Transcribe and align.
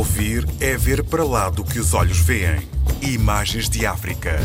Ouvir 0.00 0.46
é 0.62 0.78
ver 0.78 1.04
para 1.04 1.22
lá 1.22 1.50
do 1.50 1.62
que 1.62 1.78
os 1.78 1.92
olhos 1.92 2.20
veem. 2.20 2.58
Imagens 3.02 3.68
de 3.68 3.84
África. 3.84 4.38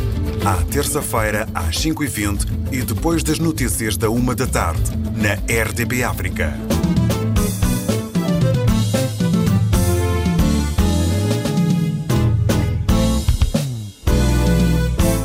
À 0.43 0.61
terça-feira, 0.69 1.47
às 1.55 1.77
5h20 1.77 2.73
e 2.73 2.81
depois 2.81 3.23
das 3.23 3.39
notícias 3.39 3.95
da 3.95 4.09
1 4.09 4.35
da 4.35 4.47
tarde, 4.47 4.81
na 5.15 5.35
RDB 5.63 6.03
África. 6.03 6.53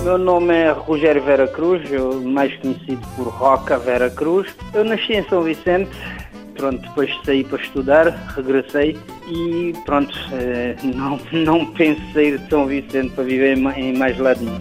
Meu 0.04 0.16
nome 0.16 0.54
é 0.54 0.70
Rogério 0.70 1.24
Vera 1.24 1.48
Cruz, 1.48 1.82
mais 2.22 2.56
conhecido 2.58 3.04
por 3.16 3.26
Roca 3.26 3.76
Vera 3.80 4.08
Cruz. 4.08 4.46
Eu 4.72 4.84
nasci 4.84 5.12
em 5.12 5.24
São 5.28 5.42
Vicente, 5.42 5.90
pronto, 6.60 6.82
depois 6.82 7.10
saí 7.24 7.42
para 7.42 7.62
estudar, 7.62 8.08
regressei 8.36 8.98
e 9.26 9.72
pronto, 9.86 10.14
eh, 10.32 10.76
não, 10.94 11.18
não 11.32 11.66
penso 11.72 12.02
sair 12.12 12.38
de 12.38 12.50
São 12.50 12.66
Vicente 12.66 13.10
para 13.14 13.24
viver 13.24 13.56
em 13.56 13.96
mais 13.96 14.18
lado 14.18 14.40
nenhum. 14.44 14.58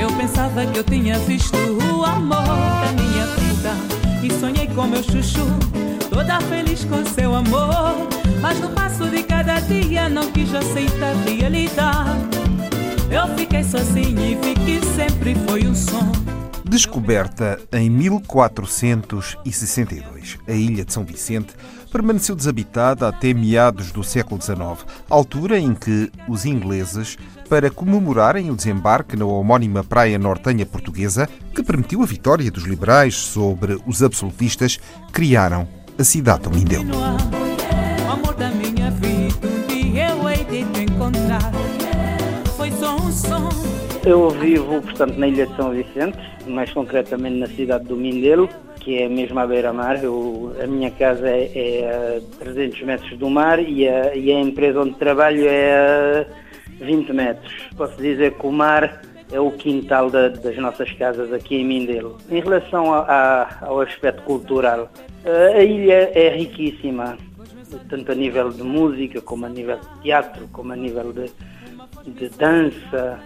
Eu 0.00 0.08
pensava 0.16 0.64
que 0.66 0.78
eu 0.78 0.84
tinha 0.84 1.18
visto 1.18 1.56
o 1.56 2.04
amor 2.04 2.44
da 2.44 2.92
minha 2.92 3.26
vida 3.26 3.72
e 4.22 4.32
sonhei 4.38 4.68
com 4.68 4.84
meu 4.84 5.02
chuchu, 5.02 5.46
toda 6.08 6.40
feliz 6.42 6.84
com 6.84 7.04
seu 7.04 7.34
amor. 7.34 7.96
Mas 8.40 8.60
no 8.60 8.68
passo 8.68 9.04
de 9.06 9.24
cada 9.24 9.58
dia 9.58 10.08
não 10.08 10.30
quis 10.30 10.54
aceitar 10.54 11.10
a 11.10 11.28
realidade. 11.28 12.20
Eu 13.10 13.26
fiquei 13.36 13.64
sozinho 13.64 14.20
e 14.20 14.36
vi 14.36 14.54
que 14.54 14.86
sempre 14.94 15.34
foi 15.48 15.66
um 15.66 15.74
som. 15.74 16.37
Descoberta 16.68 17.58
em 17.72 17.88
1462, 17.88 20.36
a 20.46 20.52
ilha 20.52 20.84
de 20.84 20.92
São 20.92 21.02
Vicente 21.02 21.54
permaneceu 21.90 22.36
desabitada 22.36 23.08
até 23.08 23.32
meados 23.32 23.90
do 23.90 24.04
século 24.04 24.38
XIX, 24.40 24.84
altura 25.08 25.58
em 25.58 25.74
que 25.74 26.12
os 26.28 26.44
ingleses, 26.44 27.16
para 27.48 27.70
comemorarem 27.70 28.50
o 28.50 28.54
desembarque 28.54 29.16
na 29.16 29.24
homónima 29.24 29.82
praia 29.82 30.18
nortenha 30.18 30.66
portuguesa, 30.66 31.26
que 31.54 31.62
permitiu 31.62 32.02
a 32.02 32.06
vitória 32.06 32.50
dos 32.50 32.64
liberais 32.64 33.14
sobre 33.14 33.80
os 33.86 34.02
absolutistas, 34.02 34.78
criaram 35.10 35.66
a 35.98 36.04
cidade 36.04 36.50
Mindelo. 36.50 36.92
De 40.48 40.82
encontrar. 40.82 41.52
Foi 42.56 42.72
só 42.72 42.96
um 42.96 43.12
som. 43.12 43.77
Eu 44.04 44.30
vivo, 44.30 44.80
portanto, 44.80 45.16
na 45.16 45.28
ilha 45.28 45.46
de 45.46 45.56
São 45.56 45.70
Vicente, 45.70 46.18
mais 46.46 46.72
concretamente 46.72 47.36
na 47.36 47.46
cidade 47.46 47.84
do 47.84 47.96
Mindelo, 47.96 48.48
que 48.80 49.02
é 49.02 49.08
mesmo 49.08 49.38
à 49.38 49.46
beira-mar. 49.46 49.96
A 50.62 50.66
minha 50.66 50.90
casa 50.90 51.28
é, 51.28 51.50
é, 51.54 52.16
a 52.16 52.38
300 52.38 52.82
metros 52.82 53.18
do 53.18 53.28
mar 53.28 53.58
e 53.60 53.86
a, 53.88 54.14
e 54.14 54.32
a 54.32 54.40
empresa 54.40 54.80
onde 54.80 54.94
trabalho 54.94 55.46
é 55.46 56.26
a 56.80 56.84
20 56.84 57.12
metros. 57.12 57.52
Posso 57.76 57.96
dizer 57.96 58.34
que 58.34 58.46
o 58.46 58.52
mar 58.52 59.02
é 59.30 59.38
o 59.38 59.50
quintal 59.50 60.08
da, 60.10 60.28
das 60.28 60.56
nossas 60.56 60.90
casas 60.92 61.32
aqui 61.32 61.56
em 61.56 61.64
Mindelo. 61.64 62.16
Em 62.30 62.40
relação 62.40 62.94
a, 62.94 63.00
a, 63.00 63.66
ao 63.66 63.80
aspecto 63.80 64.22
cultural, 64.22 64.90
a 65.54 65.62
ilha 65.62 66.10
é 66.14 66.30
riquíssima, 66.30 67.18
tanto 67.90 68.12
a 68.12 68.14
nível 68.14 68.48
de 68.48 68.62
música, 68.62 69.20
como 69.20 69.44
a 69.44 69.48
nível 69.48 69.76
de 69.76 70.02
teatro, 70.02 70.48
como 70.52 70.72
a 70.72 70.76
nível 70.76 71.12
de, 71.12 71.30
de 72.06 72.28
dança, 72.30 73.18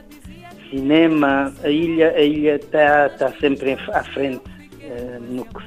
cinema. 0.72 1.52
A 1.62 1.68
ilha 1.68 2.12
a 2.16 2.22
ilha 2.22 2.56
está 2.56 3.10
tá 3.10 3.30
sempre 3.38 3.76
à 3.92 4.02
frente 4.02 4.42
uh, 4.82 5.22
no, 5.30 5.44
que, 5.44 5.62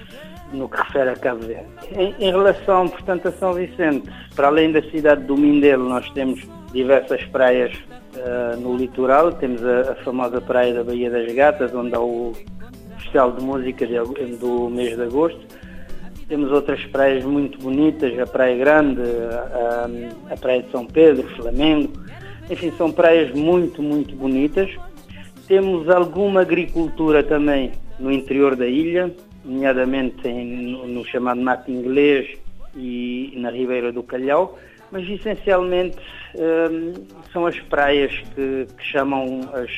no 0.54 0.68
que 0.68 0.78
refere 0.78 1.12
a 1.12 1.16
Cabo 1.16 1.46
Verde. 1.46 1.68
Em, 1.96 2.16
em, 2.20 2.32
relação, 2.32 2.88
portanto, 2.88 3.28
a 3.28 3.32
São 3.34 3.54
Vicente, 3.54 4.10
para 4.36 4.48
além 4.48 4.72
da 4.72 4.82
cidade 4.90 5.24
do 5.24 5.38
Mindelo, 5.38 5.88
nós 5.88 6.10
temos 6.12 6.42
diversas 6.74 7.24
praias 7.26 7.72
uh, 8.16 8.60
no 8.60 8.76
litoral. 8.76 9.32
Temos 9.34 9.64
a, 9.64 9.92
a, 9.92 9.96
famosa 10.04 10.42
praia 10.42 10.74
da 10.74 10.84
Baía 10.84 11.10
das 11.10 11.32
Gatas, 11.34 11.74
onde 11.74 11.96
há 11.96 12.00
o 12.00 12.34
Festival 12.98 13.32
de 13.34 13.44
Música 13.44 13.86
de, 13.86 13.96
do 14.38 14.70
mês 14.70 14.96
de 14.96 15.04
agosto. 15.04 15.40
Temos 16.28 16.52
outras 16.52 16.84
praias 16.88 17.24
muito 17.24 17.60
bonitas, 17.60 18.18
a 18.18 18.26
Praia 18.26 18.58
Grande, 18.58 19.00
a, 19.00 19.88
a 20.34 20.38
Praia 20.38 20.64
de 20.64 20.72
São 20.72 20.84
Pedro, 20.84 21.28
Flamengo. 21.36 21.94
Enfim, 22.50 22.72
são 22.78 22.92
praias 22.92 23.32
muito, 23.36 23.82
muito 23.82 24.16
bonitas. 24.16 24.72
Temos 25.48 25.88
alguma 25.90 26.42
agricultura 26.42 27.24
também 27.24 27.72
no 28.00 28.12
interior 28.12 28.56
da 28.56 28.66
ilha, 28.66 29.14
nomeadamente 29.44 30.28
em, 30.28 30.72
no, 30.72 30.88
no, 30.88 31.06
chamado 31.06 31.40
mato 31.40 31.70
inglês 31.70 32.38
e 32.76 33.34
na 33.38 33.52
Ribeira 33.52 33.92
do 33.92 34.02
Calhau, 34.02 34.58
mas 34.92 35.08
essencialmente 35.08 35.98
hum, 36.36 36.94
são 37.32 37.46
as 37.46 37.60
praias 37.60 38.12
que, 38.34 38.68
que 38.76 38.84
chamam 38.84 39.42
as, 39.54 39.72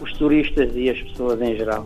os 0.00 0.12
turistas 0.14 0.70
e 0.74 0.88
as 0.88 1.02
pessoas 1.02 1.40
em 1.42 1.56
geral. 1.56 1.84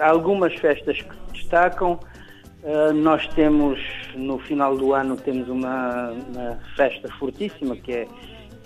Há 0.00 0.10
algumas 0.10 0.54
festas 0.54 1.00
que 1.02 1.14
se 1.14 1.32
destacam. 1.32 1.98
Uh, 2.62 2.92
nós 2.92 3.26
temos 3.34 3.78
no 4.16 4.36
final 4.40 4.76
do 4.76 4.92
ano 4.92 5.16
temos 5.16 5.48
uma, 5.48 6.10
uma 6.10 6.58
festa 6.76 7.08
fortíssima 7.12 7.76
que 7.76 7.92
é 7.92 8.08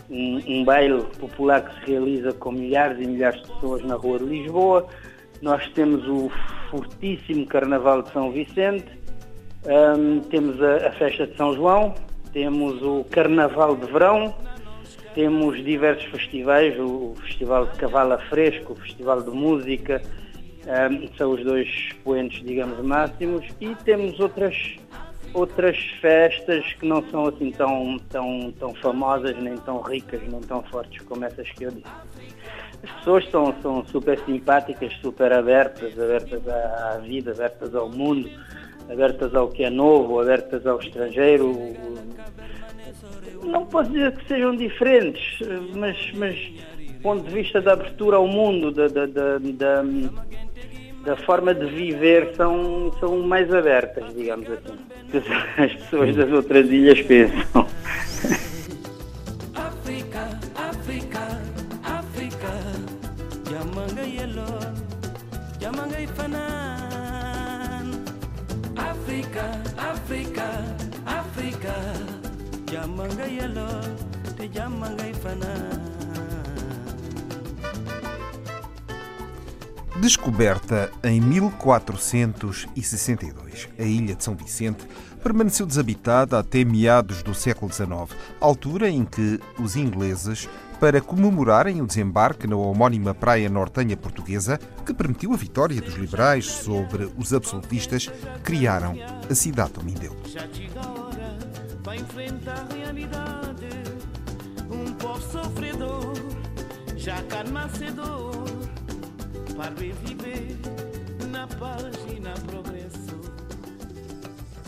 um, 0.09 0.41
um, 0.47 0.65
baile 0.65 1.03
popular 1.19 1.63
que 1.63 1.81
se 1.81 1.91
realiza 1.91 2.33
com 2.33 2.53
milhares 2.53 2.99
e 2.99 3.07
milhares 3.07 3.43
de 3.43 3.49
pessoas 3.53 3.85
na 3.85 3.95
rua 3.95 4.19
de 4.19 4.25
Lisboa. 4.25 4.87
Nós 5.43 5.69
temos 5.75 6.07
o 6.09 6.31
fortíssimo 6.71 7.47
Carnaval 7.47 8.03
de 8.03 8.13
São 8.13 8.31
Vicente, 8.33 8.87
um, 9.67 10.21
temos 10.21 10.63
a, 10.63 10.89
a, 10.89 10.93
festa 10.93 11.27
de 11.27 11.37
São 11.37 11.55
João, 11.55 11.95
temos 12.33 12.83
o 12.83 13.05
Carnaval 13.11 13.77
de 13.77 13.87
Verão, 13.93 14.35
temos 15.15 15.63
diversos 15.63 16.05
festivais, 16.07 16.79
o 16.79 17.15
Festival 17.23 17.67
de 17.67 17.79
Cavala 17.79 18.19
Fresco, 18.31 18.73
o 18.73 18.77
Festival 18.77 19.23
de 19.23 19.31
Música, 19.31 20.01
um, 20.67 21.17
são 21.17 21.33
os 21.33 21.45
dois 21.45 21.67
expoentes, 21.67 22.45
digamos, 22.45 22.79
máximos, 22.85 23.47
e 23.61 23.75
temos 23.85 24.19
outras 24.21 24.77
outras 25.35 25.77
festas 26.01 26.65
que 26.75 26.87
não 26.87 27.03
são 27.11 27.27
assim 27.27 27.51
tão, 27.51 27.99
tão, 28.11 28.53
tão 28.59 28.75
famosas, 28.75 29.37
nem 29.39 29.57
tão 29.57 29.81
ricas, 29.81 30.21
nem 30.31 30.41
tão 30.43 30.63
fortes 30.65 31.03
como 31.05 31.25
essas 31.25 31.49
que 31.51 31.65
eu 31.65 31.71
disse. 31.71 31.87
As 32.83 32.91
pessoas 32.91 33.31
são, 33.31 33.55
são 33.63 33.87
super 33.87 34.19
simpáticas, 34.25 34.93
super 35.01 35.33
abertas, 35.33 35.99
abertas 35.99 36.47
à, 36.49 36.95
à 36.95 36.99
vida, 36.99 37.31
abertas 37.31 37.75
ao 37.75 37.89
mundo, 37.89 38.29
abertas 38.91 39.35
ao 39.35 39.49
que 39.49 39.65
é 39.65 39.71
novo, 39.71 40.21
abertas 40.21 40.67
ao 40.67 40.79
estrangeiro. 40.81 41.75
Não 43.43 43.65
posso 43.67 43.91
dizer 43.91 44.13
que 44.17 44.29
sejam 44.29 44.57
diferentes, 44.57 45.39
mas, 45.75 46.13
mas 46.15 46.37
do 46.37 47.03
ponto 47.03 47.25
de 47.27 47.35
vista 47.35 47.61
da 47.61 47.73
abertura 47.73 48.17
ao 48.17 48.27
mundo, 48.27 48.71
da, 48.71 48.89
da, 48.89 49.07
da, 49.07 49.39
da 49.39 49.85
da 51.05 51.17
forma 51.17 51.55
de 51.55 51.67
viver 51.67 52.35
são, 52.37 52.93
são 53.01 53.19
mais 53.21 53.53
abertas, 53.53 54.15
digamos 54.15 54.49
assim, 54.51 54.79
as 55.59 55.73
pessoas 55.75 56.17
das 56.17 56.31
outras 56.31 56.69
ilhas 56.69 57.01
pensam. 57.03 57.67
África, 59.55 60.41
África, 61.85 62.49
Yamanga 63.51 64.03
Yellow, 64.03 64.59
Yamanga 65.61 66.01
Ifanan. 66.01 66.43
África, 68.77 69.63
Descoberta 80.03 80.91
em 81.05 81.21
1462, 81.21 83.69
a 83.79 83.85
ilha 83.85 84.17
de 84.17 84.25
São 84.25 84.35
Vicente 84.35 84.85
permaneceu 85.23 85.65
desabitada 85.65 86.41
até 86.41 86.65
meados 86.65 87.23
do 87.23 87.33
século 87.33 87.73
XIX, 87.73 88.11
altura 88.41 88.91
em 88.91 89.05
que 89.05 89.39
os 89.61 89.77
ingleses, 89.77 90.49
para 90.81 91.01
comemorarem 91.01 91.81
o 91.81 91.87
desembarque 91.87 92.49
na 92.49 92.57
homónima 92.57 93.15
praia 93.15 93.49
nortenha 93.49 93.97
portuguesa, 93.97 94.59
que 94.85 94.93
permitiu 94.93 95.35
a 95.35 95.37
vitória 95.37 95.81
dos 95.81 95.95
liberais 95.95 96.47
sobre 96.47 97.09
os 97.17 97.33
absolutistas, 97.33 98.11
criaram 98.43 98.97
a 99.31 99.35
cidade 99.37 99.75
do 99.75 99.85
Mindelo. 99.85 100.17
Já 100.27 100.49
para 101.85 101.95
enfrentar 101.95 102.67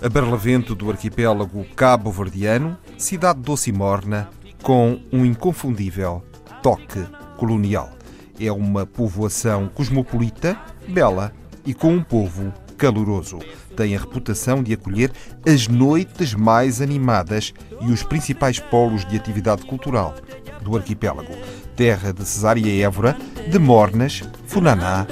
a 0.03 0.09
Barlavento 0.11 0.75
do 0.75 0.91
arquipélago 0.91 1.65
cabo-verdiano, 1.75 2.77
cidade 2.99 3.41
doce 3.41 3.71
e 3.71 3.73
morna, 3.73 4.29
com 4.63 5.01
um 5.11 5.25
inconfundível 5.25 6.23
toque 6.63 7.03
colonial. 7.39 7.91
É 8.39 8.53
uma 8.53 8.85
povoação 8.85 9.67
cosmopolita, 9.69 10.61
bela 10.87 11.33
e 11.65 11.73
com 11.73 11.95
um 11.95 12.03
povo 12.03 12.53
caloroso. 12.77 13.39
Tem 13.75 13.97
a 13.97 13.99
reputação 13.99 14.63
de 14.63 14.75
acolher 14.75 15.11
as 15.49 15.69
noites 15.69 16.35
mais 16.35 16.83
animadas 16.83 17.55
e 17.81 17.91
os 17.91 18.03
principais 18.03 18.59
polos 18.59 19.07
de 19.07 19.17
atividade 19.17 19.65
cultural 19.65 20.15
do 20.61 20.77
arquipélago. 20.77 21.33
Terra 21.75 22.13
de 22.13 22.27
Cesária 22.27 22.85
Évora, 22.85 23.17
de 23.49 23.59
Mornas, 23.59 24.23
Funaná 24.47 25.07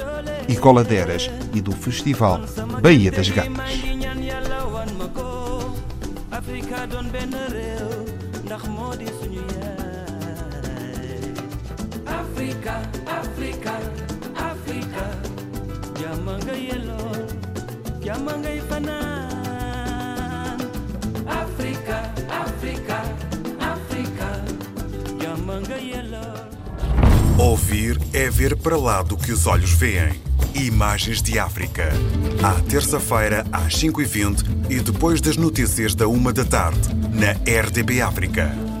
e 0.47 0.55
Coladeiras 0.55 1.29
e 1.53 1.61
do 1.61 1.71
Festival 1.71 2.41
Baía 2.81 3.11
das 3.11 3.29
Gatas. 3.29 3.93
África, 12.05 12.81
África, 13.05 13.79
África, 14.35 15.03
Yamanga 16.01 16.53
Yellow, 16.53 17.11
Yamanga 18.01 18.53
Ifanan. 18.53 19.12
Ouvir 27.73 27.99
é 28.13 28.29
ver 28.29 28.55
para 28.55 28.77
lá 28.77 29.01
do 29.01 29.17
que 29.17 29.31
os 29.31 29.47
olhos 29.47 29.71
veem. 29.71 30.13
Imagens 30.53 31.23
de 31.23 31.39
África. 31.39 31.89
À 32.43 32.61
terça-feira, 32.69 33.43
às 33.51 33.73
5h20 33.73 34.69
e 34.69 34.79
depois 34.79 35.19
das 35.19 35.37
notícias 35.37 35.95
da 35.95 36.07
1 36.07 36.33
da 36.33 36.45
tarde, 36.45 36.89
na 36.93 37.31
RDB 37.31 37.99
África. 37.99 38.72